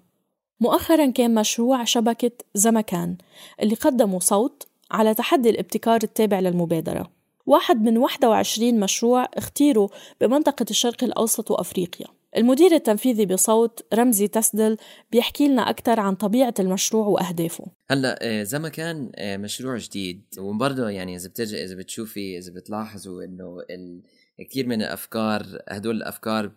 مؤخرا 0.61 1.07
كان 1.07 1.35
مشروع 1.35 1.85
شبكة 1.85 2.31
زمكان 2.55 3.17
اللي 3.63 3.75
قدموا 3.75 4.21
صوت 4.21 4.70
على 4.91 5.15
تحدي 5.15 5.51
الابتكار 5.51 6.01
التابع 6.03 6.41
للمبادرة. 6.41 7.11
واحد 7.47 7.83
من 7.83 7.99
21 7.99 8.81
مشروع 8.81 9.29
اختيروا 9.35 9.89
بمنطقة 10.21 10.67
الشرق 10.71 11.05
الأوسط 11.05 11.51
وأفريقيا. 11.51 12.07
المدير 12.37 12.73
التنفيذي 12.73 13.27
بصوت 13.27 13.87
رمزي 13.95 14.29
تسدل 14.29 14.77
بيحكي 15.13 15.49
لنا 15.49 15.71
أكثر 15.71 16.01
عن 16.01 16.15
طبيعة 16.15 16.55
المشروع 16.59 17.07
وأهدافه. 17.07 17.67
هلا 17.91 18.45
زي 18.45 18.59
ما 18.59 18.69
كان 18.69 19.13
مشروع 19.41 19.77
جديد 19.77 20.23
وبرضه 20.39 20.89
يعني 20.89 21.17
إذا 21.17 21.29
بترجع 21.29 21.59
إذا 21.59 21.75
بتشوفي 21.75 22.39
إذا 22.39 22.53
بتلاحظوا 22.53 23.25
إنه 23.25 23.57
كثير 24.51 24.67
من 24.67 24.83
الأفكار 24.83 25.47
هدول 25.69 25.97
الأفكار 25.97 26.53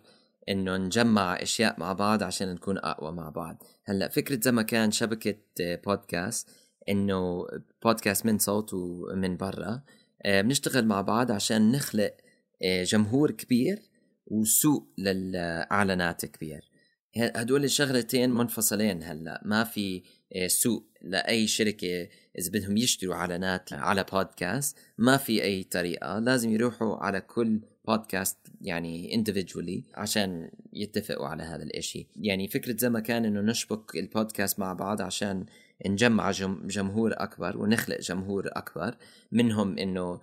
إنه 0.48 0.76
نجمع 0.76 1.42
أشياء 1.42 1.74
مع 1.78 1.92
بعض 1.92 2.22
عشان 2.22 2.54
نكون 2.54 2.78
أقوى 2.78 3.12
مع 3.12 3.28
بعض. 3.28 3.62
هلا 3.84 4.08
فكرة 4.08 4.40
زي 4.42 4.52
ما 4.52 4.62
كان 4.62 4.90
شبكة 4.90 5.34
بودكاست 5.60 6.48
إنه 6.88 7.46
بودكاست 7.84 8.26
من 8.26 8.38
صوت 8.38 8.74
ومن 8.74 9.36
برا. 9.36 9.82
بنشتغل 10.24 10.86
مع 10.86 11.00
بعض 11.00 11.32
عشان 11.32 11.72
نخلق 11.72 12.14
جمهور 12.62 13.30
كبير 13.30 13.78
وسوق 14.26 14.88
للإعلانات 14.98 16.26
كبير. 16.26 16.70
هدول 17.16 17.64
الشغلتين 17.64 18.30
منفصلين 18.30 19.02
هلا. 19.02 19.42
ما 19.44 19.64
في 19.64 20.02
سوق 20.46 20.86
لأي 21.02 21.46
شركة 21.46 22.08
إذا 22.38 22.50
بدهم 22.50 22.76
يشتروا 22.76 23.14
إعلانات 23.14 23.72
على 23.72 24.04
بودكاست 24.12 24.78
ما 24.98 25.16
في 25.16 25.42
أي 25.42 25.62
طريقة. 25.62 26.18
لازم 26.18 26.50
يروحوا 26.50 26.96
على 26.96 27.20
كل 27.20 27.60
بودكاست 27.88 28.38
يعني 28.60 29.24
individually 29.24 29.98
عشان 29.98 30.50
يتفقوا 30.72 31.26
على 31.26 31.42
هذا 31.42 31.62
الإشي. 31.62 32.06
يعني 32.16 32.48
فكرة 32.48 32.76
زي 32.78 32.90
ما 32.90 33.00
كان 33.00 33.24
إنه 33.24 33.40
نشبك 33.40 33.96
البودكاست 33.96 34.58
مع 34.58 34.72
بعض 34.72 35.02
عشان 35.02 35.46
نجمع 35.86 36.30
جمهور 36.64 37.12
أكبر 37.16 37.58
ونخلق 37.58 38.00
جمهور 38.00 38.48
أكبر 38.52 38.96
منهم 39.32 39.78
إنه 39.78 40.20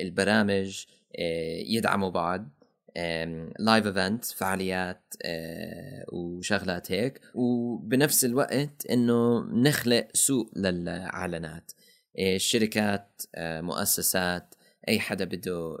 البرامج 0.00 0.84
يدعموا 1.66 2.10
بعض 2.10 2.48
live 3.58 3.86
event 3.86 4.24
فعاليات 4.24 5.14
وشغلات 6.12 6.92
هيك. 6.92 7.20
وبنفس 7.34 8.24
الوقت 8.24 8.86
إنه 8.90 9.40
نخلق 9.40 10.08
سوق 10.14 10.50
للإعلانات. 10.56 11.72
الشركات 12.18 13.22
مؤسسات 13.38 14.54
أي 14.88 15.00
حدا 15.00 15.24
بده 15.24 15.78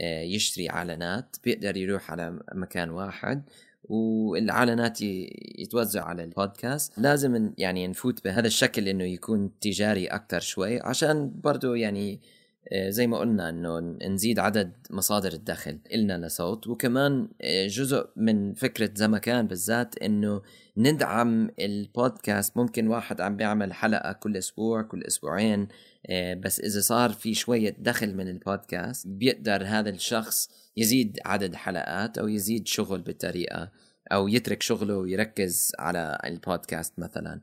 يشتري 0.00 0.70
إعلانات 0.70 1.36
بيقدر 1.44 1.76
يروح 1.76 2.10
على 2.10 2.40
مكان 2.54 2.90
واحد. 2.90 3.42
والإعلانات 3.84 4.98
يتوزع 5.58 6.04
على 6.04 6.24
البودكاست. 6.24 6.98
لازم 6.98 7.52
يعني 7.58 7.88
نفوت 7.88 8.24
بهذا 8.24 8.46
الشكل 8.46 8.88
إنه 8.88 9.04
يكون 9.04 9.50
تجاري 9.60 10.06
أكثر 10.06 10.40
شوي 10.40 10.80
عشان 10.80 11.32
برضه 11.44 11.76
يعني 11.76 12.20
زي 12.88 13.06
ما 13.06 13.18
قلنا 13.18 13.48
إنه 13.48 13.80
نزيد 14.08 14.38
عدد 14.38 14.72
مصادر 14.90 15.32
الدخل. 15.32 15.78
إلنا 15.94 16.26
لصوت 16.26 16.66
وكمان 16.66 17.28
جزء 17.66 18.06
من 18.16 18.54
فكرة 18.54 18.90
زمكان 18.94 19.46
بالذات 19.46 19.98
إنه 19.98 20.42
ندعم 20.76 21.50
البودكاست. 21.60 22.56
ممكن 22.56 22.88
واحد 22.88 23.20
عم 23.20 23.36
بيعمل 23.36 23.72
حلقة 23.72 24.12
كل 24.12 24.36
أسبوع 24.36 24.82
كل 24.82 25.02
أسبوعين 25.02 25.68
بس 26.36 26.60
إذا 26.60 26.80
صار 26.80 27.10
في 27.10 27.34
شوية 27.34 27.76
دخل 27.78 28.14
من 28.14 28.28
البودكاست 28.28 29.06
بيقدر 29.06 29.64
هذا 29.64 29.90
الشخص 29.90 30.50
يزيد 30.76 31.18
عدد 31.24 31.54
حلقات 31.54 32.18
أو 32.18 32.28
يزيد 32.28 32.68
شغل 32.68 33.00
بالطريقة 33.00 33.70
أو 34.12 34.28
يترك 34.28 34.62
شغله 34.62 34.96
ويركز 34.96 35.72
على 35.78 36.18
البودكاست 36.24 36.98
مثلا. 36.98 37.40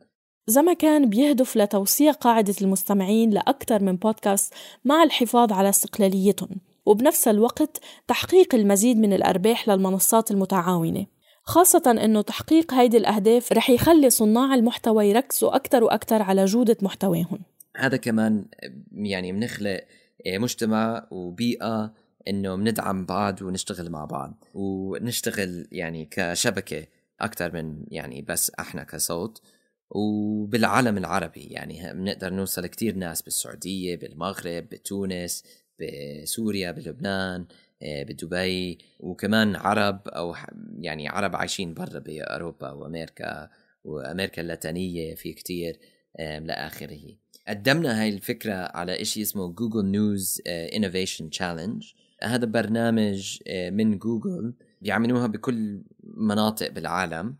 زمكان 0.47 1.09
بيهدف 1.09 1.57
لتوسيع 1.57 2.11
قاعدة 2.11 2.55
المستمعين 2.61 3.29
لأكثر 3.29 3.83
من 3.83 3.95
بودكاست 3.95 4.53
مع 4.85 5.03
الحفاظ 5.03 5.53
على 5.53 5.69
استقلاليتهم 5.69 6.61
وبنفس 6.85 7.27
الوقت 7.27 7.79
تحقيق 8.07 8.55
المزيد 8.55 8.97
من 8.97 9.13
الأرباح 9.13 9.69
للمنصات 9.69 10.31
المتعاونة. 10.31 11.05
خاصة 11.43 11.97
أنه 12.03 12.21
تحقيق 12.21 12.73
هيدي 12.73 12.97
الأهداف 12.97 13.51
رح 13.51 13.69
يخلي 13.69 14.09
صناع 14.09 14.55
المحتوى 14.55 15.09
يركزوا 15.09 15.55
أكثر 15.55 15.83
وأكثر 15.83 16.21
على 16.21 16.45
جودة 16.45 16.77
محتواهم. 16.81 17.39
هذا 17.77 17.97
كمان 17.97 18.45
يعني 18.91 19.31
بنخلق 19.31 19.81
مجتمع 20.27 21.07
وبيئة 21.11 21.93
إنه 22.29 22.55
بندعم 22.55 23.05
بعض 23.05 23.41
ونشتغل 23.41 23.89
مع 23.89 24.05
بعض 24.05 24.43
ونشتغل 24.53 25.67
يعني 25.71 26.05
كشبكة 26.11 26.87
أكثر 27.19 27.53
من 27.53 27.83
يعني 27.91 28.21
بس 28.21 28.51
إحنا 28.59 28.83
كصوت 28.83 29.41
وبالعالم 29.89 30.97
العربي. 30.97 31.41
يعني 31.41 31.93
بنقدر 31.93 32.33
نوصل 32.33 32.67
كتير 32.67 32.95
ناس 32.95 33.21
بالسعودية 33.21 33.95
بالمغرب 33.95 34.63
بتونس 34.69 35.43
بسوريا 35.79 36.71
بلبنان 36.71 37.45
بدبي 37.81 38.77
وكمان 38.99 39.55
عرب 39.55 40.07
أو 40.07 40.35
يعني 40.79 41.07
عرب 41.09 41.35
عايشين 41.35 41.73
برا 41.73 41.99
بأوروبا 41.99 42.71
وأمريكا 42.71 43.49
وأمريكا 43.83 44.41
اللاتينية 44.41 45.15
في 45.15 45.33
كتير 45.33 45.79
لآخره. 46.19 47.17
قدمنا 47.47 48.01
هاي 48.01 48.09
الفكرة 48.09 48.53
على 48.53 49.05
شيء 49.05 49.23
اسمه 49.23 49.47
Google 49.47 49.85
News 49.85 50.41
Innovation 50.47 51.29
Challenge 51.29 51.93
هذا 52.23 52.45
برنامج 52.45 53.39
من 53.71 53.97
جوجل 53.97 54.53
بيعملوها 54.81 55.27
بكل 55.27 55.81
مناطق 56.03 56.71
بالعالم. 56.71 57.35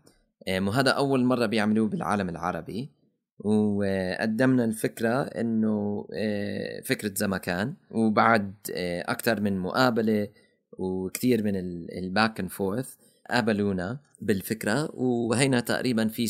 وهذا 0.48 0.90
أول 0.90 1.24
مرة 1.24 1.46
بيعملوه 1.46 1.88
بالعالم 1.88 2.28
العربي. 2.28 2.90
وقدمنا 3.38 4.64
الفكرة 4.64 5.22
إنه 5.22 6.06
فكرة 6.84 7.12
زمكان 7.16 7.74
وبعد 7.90 8.54
أكثر 9.08 9.40
من 9.40 9.58
مقابلة 9.58 10.28
وكثير 10.72 11.42
من 11.42 11.56
ال 11.92 12.02
back 12.02 12.40
and 12.40 12.50
forth 12.50 12.94
قابلونا 13.30 13.98
بالفكرة. 14.20 14.90
وهينا 14.94 15.60
تقريبا 15.60 16.08
في 16.08 16.26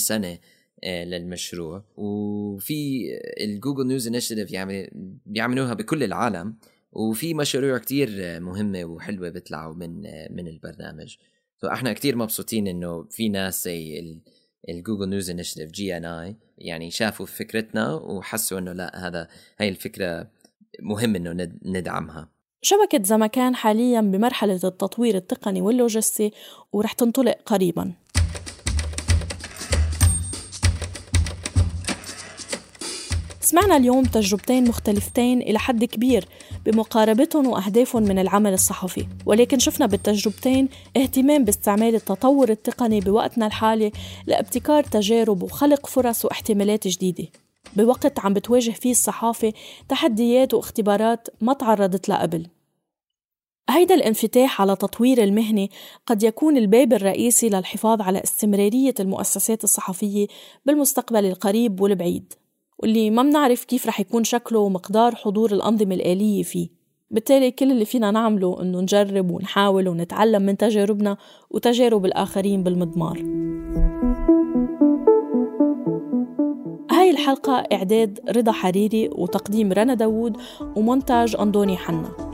آه، 0.84 1.04
للمشروع. 1.04 1.82
وفي 1.96 3.08
ال 3.40 3.47
Google 3.47 3.86
News 3.86 4.06
Initiative 4.06 4.52
يعني 4.52 4.92
بيعملوها 5.26 5.74
بكل 5.74 6.02
العالم. 6.02 6.54
وفي 6.92 7.34
مشاريع 7.34 7.78
كتير 7.78 8.40
مهمة 8.40 8.84
وحلوة 8.84 9.28
بيطلعوا 9.28 9.74
من 9.74 10.02
من 10.30 10.48
البرنامج. 10.48 11.16
فاحنا 11.62 11.92
كتير 11.92 12.16
مبسوطين 12.16 12.68
انه 12.68 13.06
في 13.10 13.28
ناس 13.28 13.64
زي 13.64 14.00
ال 14.68 14.74
Google 14.74 15.08
News 15.08 15.30
Initiative 15.30 15.70
GNI 15.70 16.36
يعني 16.58 16.90
شافوا 16.90 17.26
فكرتنا 17.26 17.94
وحسوا 17.94 18.58
انه 18.58 18.72
لا 18.72 19.08
هذا 19.08 19.28
هاي 19.60 19.68
الفكرة 19.68 20.30
مهم 20.82 21.16
انه 21.16 21.48
ندعمها. 21.64 22.28
شبكة 22.62 23.02
زمكان 23.02 23.54
حاليا 23.54 24.00
بمرحلة 24.00 24.60
التطوير 24.64 25.16
التقني 25.16 25.60
واللوجستي 25.60 26.32
ورح 26.72 26.92
تنطلق 26.92 27.36
قريبا. 27.46 27.92
سمعنا 33.58 33.76
اليوم 33.76 34.04
تجربتين 34.04 34.68
مختلفتين 34.68 35.42
إلى 35.42 35.58
حد 35.58 35.84
كبير 35.84 36.24
بمقاربتهم 36.66 37.46
وأهدافهم 37.46 38.02
من 38.02 38.18
العمل 38.18 38.52
الصحفي. 38.52 39.06
ولكن 39.26 39.58
شفنا 39.58 39.86
بالتجربتين 39.86 40.68
اهتمام 40.96 41.44
باستعمال 41.44 41.94
التطور 41.94 42.48
التقني 42.48 43.00
بوقتنا 43.00 43.46
الحالي 43.46 43.92
لابتكار 44.26 44.84
تجارب 44.84 45.42
وخلق 45.42 45.86
فرص 45.86 46.24
واحتمالات 46.24 46.88
جديدة. 46.88 47.28
بوقت 47.76 48.18
عم 48.18 48.34
بتواجه 48.34 48.70
فيه 48.70 48.90
الصحافة 48.90 49.52
تحديات 49.88 50.54
واختبارات 50.54 51.28
ما 51.40 51.52
تعرضت 51.52 52.08
لها 52.08 52.22
قبل. 52.22 52.46
هيدا 53.70 53.94
الانفتاح 53.94 54.60
على 54.60 54.76
تطوير 54.76 55.22
المهنة 55.22 55.68
قد 56.06 56.22
يكون 56.22 56.56
الباب 56.56 56.92
الرئيسي 56.92 57.48
للحفاظ 57.48 58.02
على 58.02 58.22
استمرارية 58.24 58.94
المؤسسات 59.00 59.64
الصحفية 59.64 60.26
بالمستقبل 60.66 61.24
القريب 61.24 61.80
والبعيد. 61.80 62.32
واللي 62.78 63.10
ما 63.10 63.22
بنعرف 63.22 63.64
كيف 63.64 63.86
رح 63.86 64.00
يكون 64.00 64.24
شكله 64.24 64.58
ومقدار 64.58 65.14
حضور 65.14 65.52
الأنظمة 65.52 65.94
الآلية 65.94 66.42
فيه؟ 66.42 66.68
بالتالي 67.10 67.50
كل 67.50 67.70
اللي 67.72 67.84
فينا 67.84 68.10
نعمله 68.10 68.62
إنه 68.62 68.80
نجرب 68.80 69.30
ونحاول 69.30 69.88
ونتعلم 69.88 70.42
من 70.42 70.56
تجاربنا 70.56 71.16
وتجارب 71.50 72.04
الآخرين 72.04 72.62
بالمضمار. 72.62 73.18
هاي 76.90 77.10
الحلقة 77.10 77.52
إعداد 77.52 78.20
رضا 78.36 78.52
حريري 78.52 79.10
وتقديم 79.12 79.72
رنا 79.72 79.94
داوود 79.94 80.36
ومونتاج 80.76 81.36
أندوني 81.40 81.76
حنا. 81.76 82.27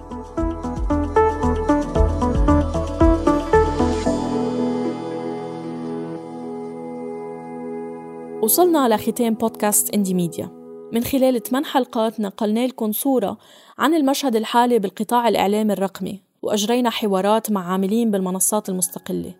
وصلنا 8.44 8.88
لختام 8.88 9.34
بودكاست 9.34 9.94
إندي 9.94 10.14
ميديا. 10.14 10.48
من 10.92 11.04
خلال 11.04 11.42
8 11.42 11.66
حلقات 11.66 12.20
نقلنا 12.20 12.66
لكم 12.66 12.92
صورة 12.92 13.38
عن 13.78 13.94
المشهد 13.94 14.36
الحالي 14.36 14.78
بالقطاع 14.78 15.28
الإعلامي 15.28 15.72
الرقمي 15.72 16.20
وأجرينا 16.42 16.90
حوارات 16.90 17.50
مع 17.50 17.72
عاملين 17.72 18.10
بالمنصات 18.10 18.68
المستقلة. 18.68 19.34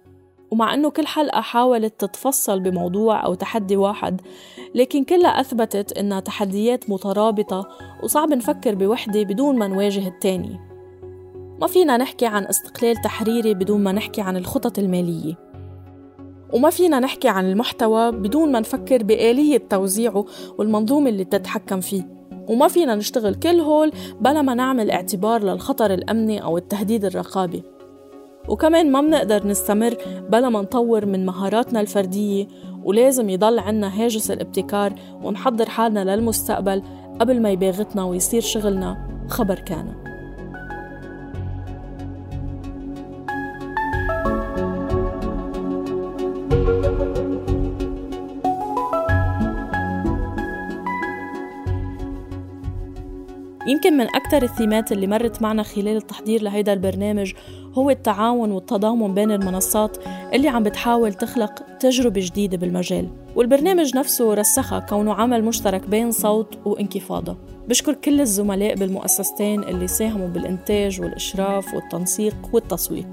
ومع 0.51 0.75
أنه 0.75 0.91
كل 0.91 1.07
حلقة 1.07 1.41
حاولت 1.41 2.01
تتفصل 2.01 2.61
بموضوع 2.61 3.25
أو 3.25 3.35
تحدي 3.35 3.77
واحد 3.77 4.21
لكن 4.75 5.05
كلها 5.05 5.41
أثبتت 5.41 5.93
إنها 5.99 6.21
تحديات 6.21 6.91
مترابطة 6.91 7.69
وصعب 8.03 8.33
نفكر 8.33 8.75
بوحدة 8.75 9.23
بدون 9.23 9.59
ما 9.59 9.67
نواجه 9.67 10.09
التاني. 10.09 10.61
ما 11.61 11.67
فينا 11.67 11.97
نحكي 11.97 12.27
عن 12.27 12.45
استقلال 12.45 12.97
تحريري 12.97 13.55
بدون 13.55 13.85
ما 13.85 13.93
نحكي 13.93 14.21
عن 14.21 14.37
الخطط 14.37 14.79
المالية. 14.79 15.54
وما 16.55 16.71
فينا 16.71 17.01
نحكي 17.01 17.29
عن 17.29 17.51
المحتوى 17.51 18.13
بدون 18.13 18.53
ما 18.53 18.61
نفكر 18.61 19.03
بآلية 19.03 19.63
توزيعه 19.71 20.25
والمنظومة 20.59 21.09
اللي 21.09 21.25
تتحكم 21.25 21.81
فيه. 21.81 22.03
وما 22.49 22.69
فينا 22.69 22.95
نشتغل 22.95 23.35
كل 23.35 23.61
هول 23.61 23.93
بلا 24.21 24.43
ما 24.43 24.55
نعمل 24.55 24.91
اعتبار 24.91 25.43
للخطر 25.43 25.95
الأمني 25.95 26.43
أو 26.43 26.59
التهديد 26.59 27.05
الرقابي. 27.05 27.63
وكمان 28.49 28.93
ما 28.93 29.01
بنقدر 29.01 29.47
نستمر 29.47 29.97
بلا 30.31 30.49
ما 30.49 30.63
نطور 30.63 31.07
من 31.07 31.27
مهاراتنا 31.27 31.81
الفردية 31.81 32.49
ولازم 32.85 33.31
يضل 33.31 33.59
عنا 33.59 34.03
هاجس 34.03 34.31
الابتكار 34.31 34.95
ونحضر 35.23 35.69
حالنا 35.69 36.17
للمستقبل 36.17 36.83
قبل 37.21 37.43
ما 37.43 37.51
يباغتنا 37.51 38.05
ويصير 38.05 38.41
شغلنا 38.41 39.09
خبر 39.29 39.59
كان. 39.59 40.04
يمكن 53.67 53.97
من 53.97 54.07
أكثر 54.17 54.43
الثيمات 54.43 54.93
اللي 54.93 55.07
مرت 55.07 55.43
معنا 55.43 55.63
خلال 55.63 55.97
التحضير 55.97 56.43
لهيدا 56.43 56.73
البرنامج 56.73 57.33
هو 57.75 57.91
التعاون 57.91 58.51
والتضامن 58.53 59.15
بين 59.15 59.31
المنصات 59.31 59.97
اللي 60.35 60.49
عم 60.49 60.63
بتحاول 60.63 61.15
تخلق 61.15 61.63
تجربة 61.81 62.21
جديدة 62.25 62.57
بالمجال. 62.57 63.09
والبرنامج 63.37 63.97
نفسه 63.97 64.35
رسخها 64.35 64.79
كونه 64.79 65.15
عمل 65.15 65.45
مشترك 65.45 65.89
بين 65.89 66.11
صوت 66.11 66.59
وانكفاضة. 66.65 67.37
بشكر 67.69 67.95
كل 67.95 68.21
الزملاء 68.21 68.75
بالمؤسستين 68.75 69.63
اللي 69.63 69.87
ساهموا 69.87 70.29
بالإنتاج 70.29 71.01
والإشراف 71.01 71.75
والتنسيق 71.75 72.37
والتصوير 72.53 73.05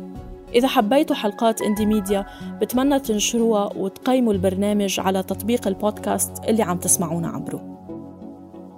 إذا 0.55 0.67
حبيتوا 0.67 1.15
حلقات 1.15 1.61
إندي 1.61 1.85
ميديا 1.85 2.25
بتمنى 2.61 2.99
تنشروها 2.99 3.69
وتقيموا 3.77 4.33
البرنامج 4.33 4.99
على 4.99 5.23
تطبيق 5.23 5.67
البودكاست 5.67 6.31
اللي 6.47 6.63
عم 6.63 6.77
تسمعونا 6.77 7.27
عبره. 7.27 7.61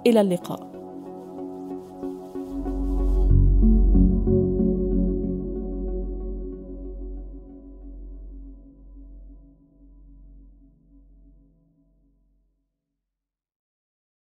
إلى 0.06 0.20
اللقاء. 0.20 0.73